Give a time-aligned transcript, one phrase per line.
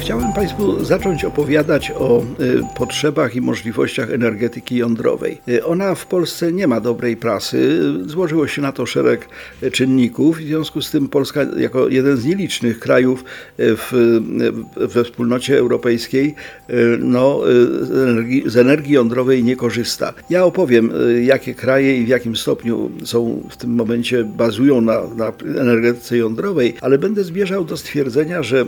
[0.00, 5.40] Chciałem Państwu zacząć opowiadać o y, potrzebach i możliwościach energetyki jądrowej.
[5.48, 7.80] Y, ona w Polsce nie ma dobrej prasy.
[8.06, 9.28] Złożyło się na to szereg
[9.62, 10.38] y, czynników.
[10.38, 13.24] W związku z tym Polska, jako jeden z nielicznych krajów
[13.58, 14.20] w,
[14.76, 16.34] we wspólnocie europejskiej,
[16.98, 17.40] no,
[17.80, 20.12] z, energii, z energii jądrowej nie korzysta.
[20.30, 25.32] Ja opowiem, jakie kraje i w jakim stopniu są w tym momencie bazują na, na
[25.60, 28.66] energetyce jądrowej, ale będę zmierzał do stwierdzenia, że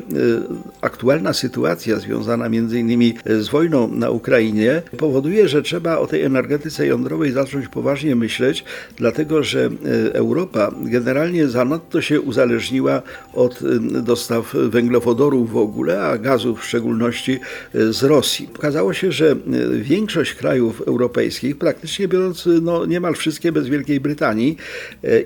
[1.22, 6.86] aktualna sytuacja związana między innymi z wojną na Ukrainie powoduje, że trzeba o tej energetyce
[6.86, 8.64] jądrowej zacząć poważnie myśleć,
[8.96, 13.02] dlatego że e, Europa generalnie zanadto się uzależniła
[13.34, 17.38] od e, dostaw węglowodorów w ogóle, a gazów w szczególności
[17.74, 18.48] e, z Rosji.
[18.56, 19.36] Okazało się, że
[19.72, 24.56] większość krajów europejskich, praktycznie biorąc no, niemal wszystkie bez Wielkiej Brytanii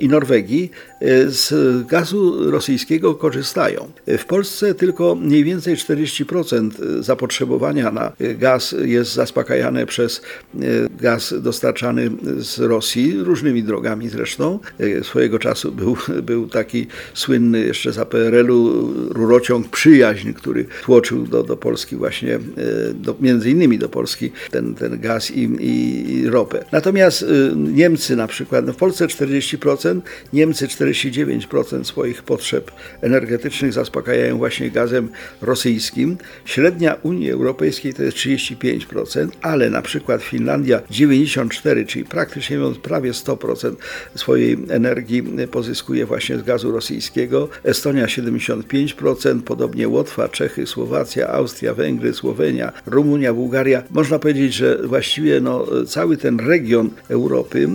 [0.00, 0.70] i Norwegii,
[1.26, 1.52] z
[1.86, 3.88] gazu rosyjskiego korzystają.
[4.06, 6.70] W Polsce tylko mniej więcej 40%
[7.02, 10.22] zapotrzebowania na gaz jest zaspokajane przez
[10.54, 10.58] e,
[11.00, 14.58] gaz dostarczany z Rosji, różnymi drogami zresztą.
[14.80, 21.42] E, swojego czasu był, był taki słynny jeszcze za PRL-u rurociąg Przyjaźń, który tłoczył do,
[21.42, 22.40] do Polski właśnie, e,
[22.94, 26.64] do, między innymi do Polski ten, ten gaz i, i ropę.
[26.72, 27.24] Natomiast
[27.56, 30.00] Niemcy na przykład, no w Polsce 40%,
[30.32, 32.70] Niemcy 49% swoich potrzeb
[33.00, 35.08] energetycznych zaspokajają właśnie gazem
[35.42, 36.16] rosyjskim rosyjskim.
[36.44, 43.12] Średnia Unii Europejskiej to jest 35%, ale na przykład Finlandia 94%, czyli praktycznie mówiąc prawie
[43.12, 43.74] 100%
[44.14, 47.48] swojej energii pozyskuje właśnie z gazu rosyjskiego.
[47.64, 53.82] Estonia 75%, podobnie Łotwa, Czechy, Słowacja, Austria, Węgry, Słowenia, Rumunia, Bułgaria.
[53.90, 57.68] Można powiedzieć, że właściwie no, cały ten region Europy,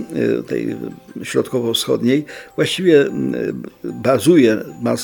[0.47, 0.75] tej
[1.23, 3.05] środkowo-wschodniej, właściwie
[3.83, 4.57] bazuje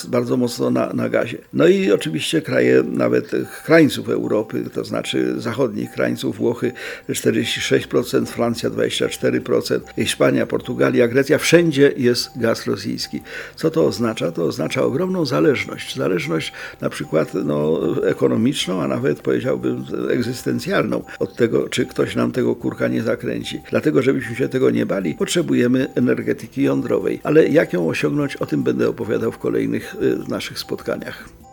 [0.08, 1.38] bardzo mocno na, na gazie.
[1.54, 3.32] No i oczywiście kraje nawet
[3.66, 6.72] krańców Europy, to znaczy zachodnich krańców, Włochy
[7.10, 13.22] 46%, Francja 24%, Hiszpania, Portugalia, Grecja, wszędzie jest gaz rosyjski.
[13.56, 14.32] Co to oznacza?
[14.32, 15.96] To oznacza ogromną zależność.
[15.96, 22.56] Zależność na przykład no, ekonomiczną, a nawet powiedziałbym egzystencjalną od tego, czy ktoś nam tego
[22.56, 23.62] kurka nie zakręci.
[23.70, 27.20] Dlatego, żebyśmy się tego nie bali, potrzebujemy energetyki jądrowej.
[27.24, 31.47] Ale jak ją osiągnąć, o tym będę opowiadał w kolejnych y, naszych spotkaniach.